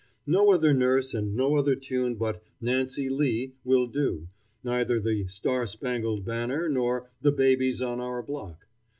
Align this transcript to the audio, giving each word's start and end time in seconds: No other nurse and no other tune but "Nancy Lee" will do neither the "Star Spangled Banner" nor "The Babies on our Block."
No 0.25 0.51
other 0.51 0.73
nurse 0.73 1.13
and 1.13 1.35
no 1.35 1.57
other 1.57 1.75
tune 1.75 2.15
but 2.15 2.41
"Nancy 2.59 3.07
Lee" 3.07 3.53
will 3.63 3.85
do 3.85 4.29
neither 4.63 4.99
the 4.99 5.27
"Star 5.27 5.67
Spangled 5.67 6.25
Banner" 6.25 6.67
nor 6.67 7.11
"The 7.21 7.31
Babies 7.31 7.83
on 7.83 7.99
our 7.99 8.23
Block." 8.23 8.65